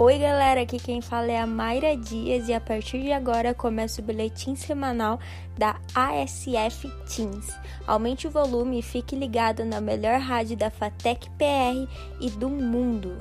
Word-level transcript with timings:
Oi, 0.00 0.16
galera, 0.16 0.60
aqui 0.60 0.78
quem 0.78 1.00
fala 1.00 1.32
é 1.32 1.40
a 1.40 1.44
Mayra 1.44 1.96
Dias 1.96 2.48
e 2.48 2.52
a 2.52 2.60
partir 2.60 3.02
de 3.02 3.10
agora 3.10 3.52
começa 3.52 4.00
o 4.00 4.04
boletim 4.04 4.54
semanal 4.54 5.18
da 5.58 5.80
ASF 5.92 6.88
Teens. 7.12 7.48
Aumente 7.84 8.28
o 8.28 8.30
volume 8.30 8.78
e 8.78 8.82
fique 8.82 9.16
ligado 9.16 9.64
na 9.64 9.80
melhor 9.80 10.20
rádio 10.20 10.56
da 10.56 10.70
Fatec 10.70 11.28
PR 11.30 11.92
e 12.20 12.30
do 12.30 12.48
mundo. 12.48 13.18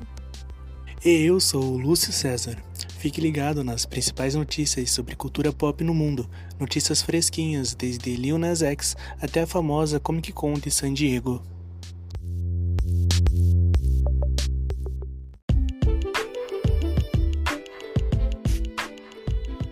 E 1.03 1.25
eu 1.25 1.39
sou 1.39 1.63
o 1.63 1.77
Lúcio 1.79 2.13
César. 2.13 2.61
Fique 2.99 3.19
ligado 3.19 3.63
nas 3.63 3.83
principais 3.87 4.35
notícias 4.35 4.91
sobre 4.91 5.15
cultura 5.15 5.51
pop 5.51 5.83
no 5.83 5.95
mundo. 5.95 6.29
Notícias 6.59 7.01
fresquinhas, 7.01 7.73
desde 7.73 8.15
Lil 8.15 8.37
Nas 8.37 8.61
X 8.61 8.95
até 9.19 9.41
a 9.41 9.47
famosa 9.47 9.99
Comic 9.99 10.31
Con 10.31 10.53
de 10.53 10.69
San 10.69 10.93
Diego. 10.93 11.41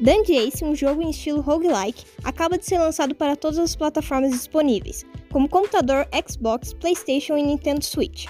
Dungeon 0.06 0.46
Ace, 0.46 0.64
um 0.64 0.76
jogo 0.76 1.02
em 1.02 1.10
estilo 1.10 1.42
roguelike, 1.42 2.06
acaba 2.24 2.60
de 2.60 2.66
ser 2.68 2.78
lançado 2.78 3.16
para 3.16 3.36
todas 3.36 3.58
as 3.58 3.76
plataformas 3.76 4.30
disponíveis, 4.30 5.04
como 5.32 5.50
computador, 5.50 6.08
Xbox, 6.30 6.74
PlayStation 6.74 7.36
e 7.36 7.42
Nintendo 7.42 7.84
Switch. 7.84 8.28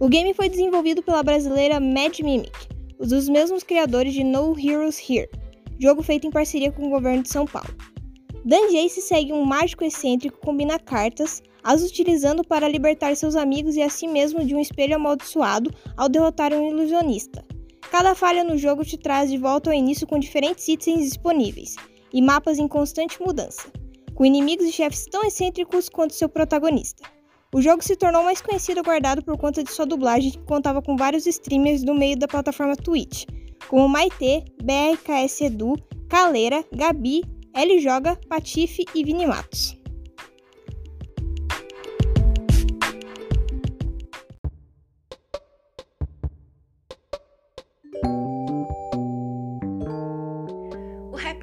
O 0.00 0.08
game 0.08 0.32
foi 0.32 0.48
desenvolvido 0.48 1.02
pela 1.02 1.22
brasileira 1.22 1.78
Mad 1.78 2.18
Mimic, 2.20 2.56
um 2.98 3.06
dos 3.06 3.28
mesmos 3.28 3.62
criadores 3.62 4.14
de 4.14 4.24
No 4.24 4.58
Heroes 4.58 4.98
Here, 4.98 5.28
jogo 5.78 6.02
feito 6.02 6.26
em 6.26 6.30
parceria 6.30 6.72
com 6.72 6.86
o 6.86 6.90
governo 6.90 7.22
de 7.22 7.28
São 7.28 7.44
Paulo. 7.44 7.68
Dungeon 8.42 8.86
Ace 8.86 9.02
segue 9.02 9.30
um 9.30 9.44
mágico 9.44 9.84
excêntrico 9.84 10.38
que 10.38 10.46
combina 10.46 10.78
cartas, 10.78 11.42
as 11.62 11.82
utilizando 11.82 12.42
para 12.42 12.66
libertar 12.66 13.14
seus 13.14 13.36
amigos 13.36 13.76
e 13.76 13.82
a 13.82 13.90
si 13.90 14.08
mesmo 14.08 14.42
de 14.42 14.54
um 14.54 14.58
espelho 14.58 14.96
amaldiçoado 14.96 15.70
ao 15.98 16.08
derrotar 16.08 16.54
um 16.54 16.70
ilusionista. 16.70 17.44
Cada 17.90 18.14
falha 18.14 18.44
no 18.44 18.56
jogo 18.56 18.84
te 18.84 18.96
traz 18.96 19.30
de 19.30 19.36
volta 19.36 19.70
ao 19.70 19.74
início 19.74 20.06
com 20.06 20.16
diferentes 20.16 20.68
itens 20.68 21.00
disponíveis 21.00 21.74
e 22.12 22.22
mapas 22.22 22.58
em 22.58 22.68
constante 22.68 23.20
mudança, 23.20 23.68
com 24.14 24.24
inimigos 24.24 24.66
e 24.66 24.72
chefes 24.72 25.06
tão 25.10 25.24
excêntricos 25.24 25.88
quanto 25.88 26.14
seu 26.14 26.28
protagonista. 26.28 27.02
O 27.52 27.60
jogo 27.60 27.82
se 27.82 27.96
tornou 27.96 28.22
mais 28.22 28.40
conhecido 28.40 28.78
e 28.78 28.82
guardado 28.84 29.24
por 29.24 29.36
conta 29.36 29.64
de 29.64 29.72
sua 29.72 29.84
dublagem, 29.84 30.30
que 30.30 30.38
contava 30.44 30.80
com 30.80 30.96
vários 30.96 31.26
streamers 31.26 31.82
no 31.82 31.94
meio 31.94 32.16
da 32.16 32.28
plataforma 32.28 32.76
Twitch, 32.76 33.24
como 33.66 33.88
Maitê, 33.88 34.44
BRKS 34.62 35.40
Edu, 35.40 35.74
Caleira, 36.08 36.64
Gabi, 36.72 37.24
L 37.52 37.80
Joga, 37.80 38.16
Patife 38.28 38.84
e 38.94 39.04
Vini 39.04 39.26
Matos. 39.26 39.79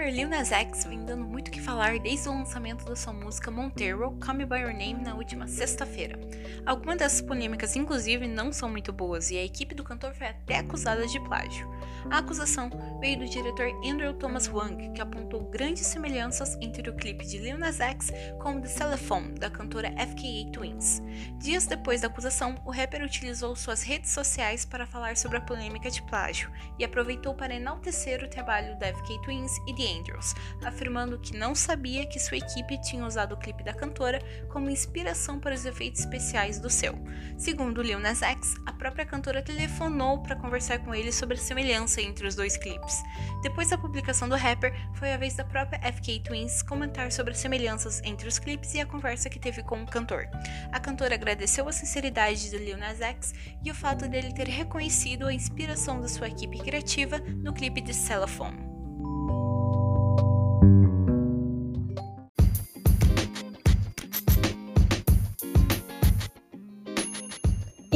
Lil 0.09 0.27
Nas 0.29 0.51
X 0.51 0.85
vem 0.85 1.03
dando 1.03 1.25
muito 1.25 1.51
falar 1.67 1.99
desde 1.99 2.29
o 2.29 2.31
lançamento 2.31 2.85
da 2.85 2.95
sua 2.95 3.11
música 3.11 3.51
Montero, 3.51 4.17
Come 4.25 4.45
By 4.45 4.59
Your 4.59 4.71
Name, 4.71 5.03
na 5.03 5.15
última 5.15 5.49
sexta-feira. 5.49 6.17
Algumas 6.65 6.97
dessas 6.97 7.19
polêmicas, 7.19 7.75
inclusive, 7.75 8.25
não 8.25 8.53
são 8.53 8.69
muito 8.69 8.93
boas 8.93 9.31
e 9.31 9.37
a 9.37 9.43
equipe 9.43 9.75
do 9.75 9.83
cantor 9.83 10.13
foi 10.13 10.27
até 10.27 10.59
acusada 10.59 11.05
de 11.05 11.19
plágio. 11.19 11.69
A 12.09 12.19
acusação 12.19 12.69
veio 13.01 13.19
do 13.19 13.25
diretor 13.25 13.67
Andrew 13.85 14.13
Thomas 14.13 14.47
Wang, 14.47 14.93
que 14.93 15.01
apontou 15.01 15.43
grandes 15.43 15.85
semelhanças 15.85 16.55
entre 16.61 16.89
o 16.89 16.95
clipe 16.95 17.25
de 17.25 17.37
Lil 17.37 17.57
Nas 17.57 17.81
X 17.81 18.13
com 18.39 18.61
de 18.61 18.73
Telephone, 18.73 19.33
da 19.33 19.49
cantora 19.49 19.91
FKA 19.91 20.49
Twins. 20.53 21.01
Dias 21.37 21.65
depois 21.65 21.99
da 21.99 22.07
acusação, 22.07 22.55
o 22.65 22.71
rapper 22.71 23.03
utilizou 23.03 23.53
suas 23.57 23.83
redes 23.83 24.11
sociais 24.11 24.63
para 24.63 24.87
falar 24.87 25.17
sobre 25.17 25.37
a 25.37 25.41
polêmica 25.41 25.91
de 25.91 26.01
plágio 26.03 26.49
e 26.79 26.85
aproveitou 26.85 27.35
para 27.35 27.55
enaltecer 27.55 28.23
o 28.23 28.29
trabalho 28.29 28.79
da 28.79 28.87
FKA 28.87 29.21
Twins 29.23 29.51
e 29.67 29.75
The 29.75 29.99
Angels, 29.99 30.33
afirmando 30.63 31.19
que 31.19 31.35
não 31.35 31.56
sabia 31.57 32.05
que 32.05 32.19
sua 32.19 32.37
equipe 32.37 32.79
tinha 32.81 33.05
usado 33.05 33.33
o 33.33 33.37
clipe 33.37 33.63
da 33.63 33.73
cantora 33.73 34.19
como 34.49 34.69
inspiração 34.69 35.39
para 35.39 35.55
os 35.55 35.65
efeitos 35.65 36.01
especiais 36.01 36.59
do 36.59 36.69
seu. 36.69 36.93
Segundo 37.37 37.81
Lil 37.81 37.99
Nas 37.99 38.21
X, 38.21 38.55
a 38.65 38.71
própria 38.71 39.05
cantora 39.05 39.41
telefonou 39.41 40.21
para 40.21 40.35
conversar 40.35 40.79
com 40.79 40.93
ele 40.93 41.11
sobre 41.11 41.35
a 41.35 41.39
semelhança 41.39 42.01
entre 42.01 42.27
os 42.27 42.35
dois 42.35 42.57
clipes. 42.57 42.95
Depois 43.41 43.69
da 43.69 43.77
publicação 43.77 44.29
do 44.29 44.35
rapper, 44.35 44.73
foi 44.93 45.13
a 45.13 45.17
vez 45.17 45.35
da 45.35 45.43
própria 45.43 45.79
FK 45.91 46.19
Twins 46.21 46.61
comentar 46.61 47.11
sobre 47.11 47.33
as 47.33 47.39
semelhanças 47.39 48.01
entre 48.03 48.27
os 48.27 48.39
clipes 48.39 48.73
e 48.73 48.79
a 48.79 48.85
conversa 48.85 49.29
que 49.29 49.39
teve 49.39 49.63
com 49.63 49.81
o 49.81 49.87
cantor. 49.87 50.27
A 50.71 50.79
cantora 50.79 51.15
agradeceu 51.15 51.67
a 51.67 51.71
sinceridade 51.71 52.49
de 52.49 52.57
Lil 52.57 52.77
Nas 52.77 53.01
X 53.01 53.33
e 53.63 53.71
o 53.71 53.75
fato 53.75 54.07
dele 54.07 54.33
ter 54.33 54.47
reconhecido 54.47 55.27
a 55.27 55.33
inspiração 55.33 55.99
da 56.01 56.07
sua 56.07 56.27
equipe 56.27 56.59
criativa 56.59 57.19
no 57.19 57.53
clipe 57.53 57.81
de 57.81 57.93
Cellophone. 57.93 58.66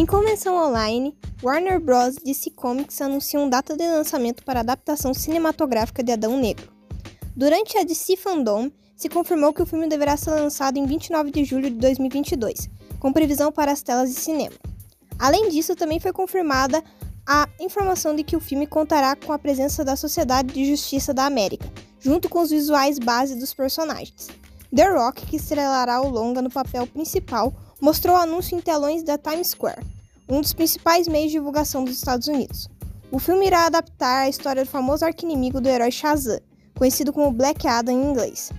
Em 0.02 0.06
convenção 0.08 0.56
online, 0.56 1.16
Warner 1.44 1.80
Bros. 1.80 2.16
DC 2.16 2.50
Comics 2.56 3.00
anunciou 3.02 3.48
data 3.48 3.78
de 3.78 3.88
lançamento 3.88 4.44
para 4.44 4.60
a 4.60 4.62
adaptação 4.62 5.14
cinematográfica 5.14 6.02
de 6.02 6.12
Adão 6.12 6.40
Negro. 6.40 6.72
Durante 7.36 7.78
a 7.78 7.84
DC 7.84 8.18
Fandom, 8.18 8.72
se 8.96 9.08
confirmou 9.08 9.54
que 9.54 9.62
o 9.62 9.66
filme 9.66 9.88
deverá 9.88 10.18
ser 10.18 10.32
lançado 10.32 10.78
em 10.78 10.88
29 10.88 11.30
de 11.30 11.46
julho 11.46 11.70
de 11.70 11.76
2022, 11.76 12.68
com 13.00 13.14
previsão 13.14 13.52
para 13.52 13.72
as 13.72 13.84
telas 13.84 14.10
de 14.10 14.16
cinema. 14.16 14.56
Além 15.20 15.50
disso, 15.50 15.76
também 15.76 16.00
foi 16.00 16.12
confirmada 16.12 16.84
a 17.28 17.48
informação 17.60 18.16
de 18.16 18.24
que 18.24 18.36
o 18.36 18.42
filme 18.42 18.66
contará 18.66 19.16
com 19.16 19.32
a 19.32 19.38
presença 19.38 19.86
da 19.86 19.96
Sociedade 19.96 20.52
de 20.52 20.66
Justiça 20.66 21.14
da 21.14 21.28
América, 21.28 21.72
junto 22.00 22.28
com 22.28 22.42
os 22.42 22.50
visuais 22.50 22.98
base 22.98 23.36
dos 23.36 23.54
personagens. 23.54 24.30
The 24.76 24.90
Rock, 24.90 25.28
que 25.28 25.36
estrelará 25.36 26.02
o 26.02 26.10
longa 26.10 26.42
no 26.42 26.50
papel 26.50 26.88
principal, 26.88 27.54
mostrou 27.82 28.16
o 28.16 28.20
anúncio 28.20 28.56
em 28.56 28.62
telões 28.62 29.02
da 29.02 29.18
Times 29.18 29.50
Square, 29.50 29.84
um 30.30 30.40
dos 30.40 30.54
principais 30.54 31.08
meios 31.08 31.32
de 31.32 31.40
divulgação 31.40 31.84
dos 31.84 31.98
Estados 31.98 32.28
Unidos. 32.28 32.70
O 33.12 33.18
filme 33.18 33.48
irá 33.48 33.66
adaptar 33.66 34.20
a 34.20 34.30
história 34.30 34.64
do 34.64 34.70
famoso 34.70 35.04
arquinimigo 35.04 35.60
do 35.60 35.68
herói 35.68 35.92
Shazam, 35.92 36.40
conhecido 36.78 37.12
como 37.12 37.32
Black 37.32 37.68
Adam 37.68 37.94
em 37.94 38.12
inglês. 38.12 38.52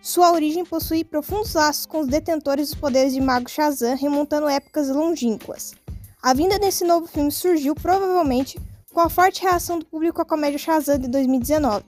Sua 0.00 0.32
origem 0.32 0.64
possui 0.64 1.04
profundos 1.04 1.52
laços 1.52 1.84
com 1.84 1.98
os 2.00 2.06
detentores 2.06 2.70
dos 2.70 2.78
poderes 2.78 3.12
de 3.12 3.20
Mago 3.20 3.50
Shazam, 3.50 3.96
remontando 3.96 4.48
épocas 4.48 4.88
longínquas. 4.88 5.74
A 6.22 6.32
vinda 6.32 6.58
desse 6.58 6.84
novo 6.84 7.08
filme 7.08 7.32
surgiu 7.32 7.74
provavelmente 7.74 8.58
com 8.94 9.00
a 9.00 9.10
forte 9.10 9.42
reação 9.42 9.80
do 9.80 9.84
público 9.84 10.22
à 10.22 10.24
comédia 10.24 10.58
Shazam 10.58 10.96
de 10.96 11.08
2019, 11.08 11.84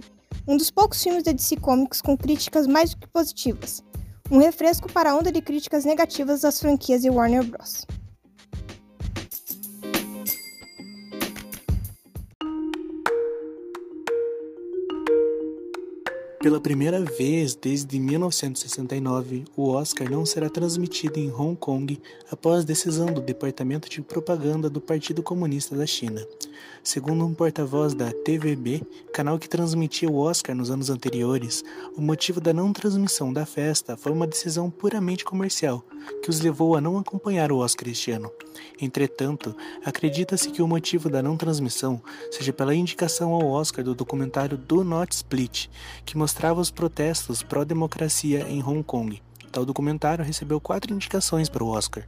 um 0.49 0.57
dos 0.57 0.71
poucos 0.71 1.01
filmes 1.01 1.23
da 1.23 1.31
DC 1.31 1.57
Comics 1.59 2.03
com 2.03 2.17
críticas 2.17 2.67
mais 2.67 2.91
do 2.91 2.99
que 2.99 3.07
positivas 3.07 3.83
um 4.33 4.39
refresco 4.39 4.91
para 4.91 5.11
a 5.11 5.15
onda 5.15 5.31
de 5.31 5.43
críticas 5.43 5.85
negativas 5.85 6.41
das 6.41 6.59
franquias 6.59 7.03
de 7.03 7.11
Warner 7.11 7.45
Bros. 7.45 7.87
Pela 16.41 16.59
primeira 16.59 16.99
vez 17.05 17.55
desde 17.55 18.01
1969, 18.01 19.45
o 19.55 19.69
Oscar 19.69 20.11
não 20.11 20.25
será 20.25 20.49
transmitido 20.49 21.21
em 21.21 21.31
Hong 21.31 21.55
Kong 21.55 22.01
após 22.31 22.65
decisão 22.65 23.07
do 23.13 23.21
Departamento 23.21 23.89
de 23.89 24.01
Propaganda 24.01 24.71
do 24.71 24.81
Partido 24.81 25.23
Comunista 25.23 25.77
da 25.77 25.87
China. 25.87 26.27
Segundo 26.83 27.25
um 27.25 27.33
porta-voz 27.33 27.95
da 27.95 28.11
TVB, 28.11 28.83
canal 29.13 29.39
que 29.39 29.49
transmitia 29.49 30.11
o 30.11 30.19
Oscar 30.19 30.55
nos 30.55 30.71
anos 30.71 30.91
anteriores, 30.91 31.65
o 31.97 32.01
motivo 32.01 32.41
da 32.41 32.53
não 32.53 32.73
transmissão 32.73 33.33
da 33.33 33.47
festa 33.47 33.97
foi 33.97 34.11
uma 34.11 34.27
decisão 34.27 34.69
puramente 34.69 35.25
comercial, 35.25 35.85
que 36.23 36.29
os 36.29 36.41
levou 36.41 36.75
a 36.77 36.81
não 36.81 36.99
acompanhar 36.99 37.53
o 37.53 37.59
Oscar 37.59 37.89
este 37.89 38.11
ano. 38.11 38.33
Entretanto, 38.81 39.55
acredita-se 39.85 40.51
que 40.51 40.61
o 40.61 40.67
motivo 40.67 41.09
da 41.09 41.23
não 41.23 41.37
transmissão 41.37 42.03
seja 42.31 42.53
pela 42.53 42.75
indicação 42.75 43.33
ao 43.33 43.47
Oscar 43.47 43.85
do 43.85 43.95
documentário 43.95 44.59
Do 44.59 44.83
Not 44.83 45.15
Split, 45.15 45.69
que 46.05 46.19
mostrava 46.19 46.61
os 46.61 46.71
protestos 46.71 47.43
pró-democracia 47.43 48.47
em 48.49 48.63
Hong 48.63 48.83
Kong. 48.83 49.23
Tal 49.53 49.67
documentário 49.67 50.25
recebeu 50.25 50.59
quatro 50.59 50.95
indicações 50.95 51.51
para 51.51 51.63
o 51.63 51.69
Oscar. 51.69 52.05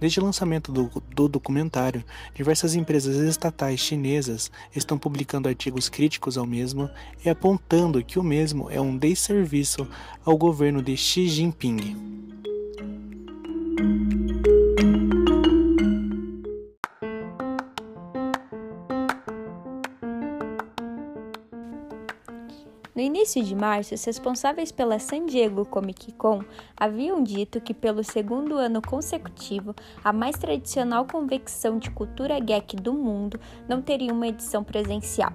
Desde 0.00 0.18
o 0.18 0.24
lançamento 0.24 0.72
do, 0.72 0.90
do, 1.14 1.28
documentário, 1.28 2.02
diversas 2.34 2.74
empresas 2.74 3.16
estatais 3.16 3.78
chinesas 3.78 4.50
estão 4.74 4.98
publicando 4.98 5.48
artigos 5.48 5.88
críticos 5.88 6.36
ao 6.36 6.44
mesmo 6.44 6.90
e 7.24 7.30
apontando 7.30 8.02
que 8.02 8.18
o 8.18 8.24
mesmo 8.24 8.68
é 8.70 8.80
um 8.80 8.96
desserviço 8.96 9.86
ao 10.24 10.36
governo 10.36 10.82
de 10.82 10.96
Xi 10.96 11.28
Jinping. 11.28 11.96
No 23.00 23.06
início 23.06 23.42
de 23.42 23.54
março, 23.54 23.94
os 23.94 24.04
responsáveis 24.04 24.70
pela 24.70 24.98
San 24.98 25.24
Diego 25.24 25.64
Comic 25.64 26.12
Con 26.12 26.44
haviam 26.76 27.22
dito 27.22 27.58
que, 27.58 27.72
pelo 27.72 28.04
segundo 28.04 28.58
ano 28.58 28.82
consecutivo, 28.82 29.74
a 30.04 30.12
mais 30.12 30.36
tradicional 30.36 31.06
convecção 31.06 31.78
de 31.78 31.90
cultura 31.90 32.38
geek 32.38 32.76
do 32.76 32.92
mundo 32.92 33.40
não 33.66 33.80
teria 33.80 34.12
uma 34.12 34.28
edição 34.28 34.62
presencial. 34.62 35.32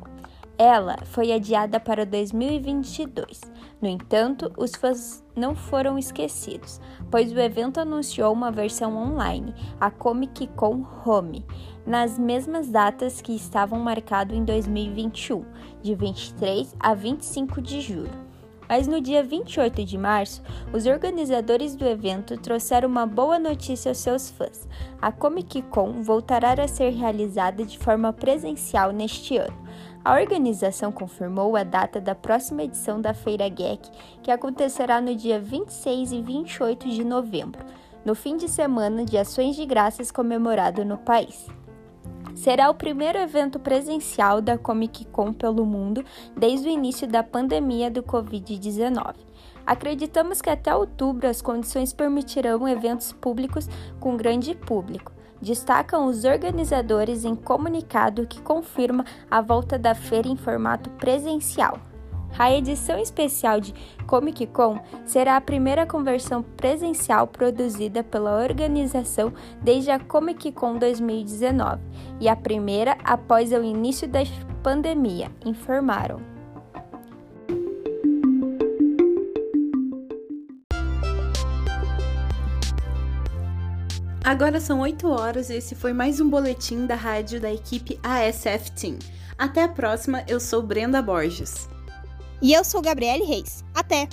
Ela 0.60 0.98
foi 1.06 1.32
adiada 1.32 1.80
para 1.80 2.06
2022. 2.06 3.42
No 3.82 3.90
entanto, 3.90 4.54
os 4.58 4.76
fãs 4.76 5.24
não 5.36 5.56
foram 5.56 5.98
esquecidos, 5.98 6.80
pois 7.10 7.32
o 7.34 7.40
evento 7.40 7.80
anunciou 7.80 8.32
uma 8.32 8.52
versão 8.52 8.96
online, 8.96 9.56
a 9.82 9.90
Comic 9.90 10.48
Con 10.56 10.86
Home, 11.04 11.44
nas 11.86 12.18
mesmas 12.18 12.70
datas 12.70 13.22
que 13.22 13.36
estavam 13.36 13.80
marcadas 13.80 14.38
em 14.38 14.46
2021, 14.46 15.44
de 15.86 15.94
23 15.94 16.76
a 16.80 16.96
25 16.96 17.62
de 17.62 17.80
julho. 17.80 18.26
Mas 18.68 18.88
no 18.88 19.00
dia 19.00 19.24
28 19.24 19.86
de 19.86 19.96
março, 19.96 20.42
os 20.74 20.88
organizadores 20.88 21.76
do 21.76 21.86
evento 21.86 22.36
trouxeram 22.36 22.90
uma 22.90 23.06
boa 23.06 23.38
notícia 23.38 23.92
aos 23.92 24.00
seus 24.00 24.32
fãs. 24.32 24.68
A 25.00 25.12
Comic 25.12 25.62
Con 25.62 26.02
voltará 26.02 26.54
a 26.54 26.68
ser 26.68 26.90
realizada 26.90 27.64
de 27.64 27.78
forma 27.78 28.12
presencial 28.12 28.92
neste 28.92 29.38
ano. 29.38 29.56
A 30.04 30.20
organização 30.20 30.92
confirmou 30.92 31.56
a 31.56 31.64
data 31.64 32.02
da 32.02 32.16
próxima 32.16 32.64
edição 32.64 33.00
da 33.00 33.14
Feira 33.14 33.48
Geek, 33.48 33.88
que 34.24 34.32
acontecerá 34.32 35.00
no 35.00 35.16
dia 35.16 35.40
26 35.40 36.12
e 36.12 36.22
28 36.22 36.90
de 36.90 37.04
novembro, 37.04 37.64
no 38.04 38.16
fim 38.16 38.38
de 38.38 38.48
semana 38.48 39.06
de 39.06 39.18
ações 39.18 39.56
de 39.56 39.66
graças 39.66 40.12
comemorado 40.12 40.84
no 40.84 40.98
país. 40.98 41.48
Será 42.36 42.70
o 42.70 42.76
primeiro 42.76 43.18
evento 43.18 43.58
presencial 43.60 44.42
da 44.42 44.58
Comic 44.58 45.06
Con 45.06 45.34
pelo 45.34 45.66
mundo 45.66 46.04
desde 46.38 46.68
o 46.68 46.72
início 46.72 47.08
da 47.08 47.24
pandemia 47.24 47.90
do 47.90 48.04
Covid-19. 48.04 49.16
Acreditamos 49.66 50.42
que 50.42 50.50
até 50.50 50.76
outubro 50.76 51.28
as 51.28 51.42
condições 51.42 51.94
permitirão 51.94 52.68
eventos 52.68 53.12
públicos 53.12 53.68
com 54.00 54.16
grande 54.16 54.54
público 54.54 55.16
destacam 55.42 56.08
os 56.08 56.24
organizadores 56.24 57.24
em 57.24 57.36
comunicado 57.36 58.26
que 58.26 58.42
confirma 58.42 59.06
a 59.30 59.42
volta 59.42 59.78
da 59.78 59.94
feira 59.94 60.28
em 60.28 60.36
formato 60.36 60.90
presencial. 60.92 61.80
A 62.38 62.52
edição 62.54 63.00
especial 63.00 63.62
de 63.62 63.74
Comic 64.06 64.46
Con 64.48 64.80
será 65.06 65.38
a 65.38 65.42
primeira 65.42 65.86
conversão 65.86 66.44
presencial 66.44 67.28
produzida 67.28 68.04
pela 68.04 68.42
organização 68.42 69.34
desde 69.62 69.90
a 69.90 70.00
Comic 70.00 70.52
Con 70.52 70.78
2019 70.78 71.82
e 72.20 72.28
a 72.28 72.36
primeira 72.36 72.98
após 73.04 73.52
o 73.52 73.64
início 73.64 74.08
da 74.08 74.20
pandemia, 74.62 75.32
informaram. 75.46 76.20
Agora 84.26 84.60
são 84.60 84.80
8 84.80 85.08
horas 85.08 85.52
e 85.52 85.54
esse 85.54 85.76
foi 85.76 85.94
mais 85.94 86.20
um 86.20 86.28
boletim 86.28 86.88
da 86.88 86.96
rádio 86.96 87.40
da 87.40 87.54
equipe 87.54 88.00
ASF 88.04 88.72
Team. 88.72 88.98
Até 89.38 89.64
a 89.64 89.70
próxima, 89.70 90.24
eu 90.28 90.40
sou 90.40 90.64
Brenda 90.64 91.00
Borges. 91.00 91.70
E 92.46 92.54
eu 92.54 92.64
sou 92.64 92.80
Gabriele 92.80 93.24
Reis. 93.24 93.66
Até! 93.74 94.08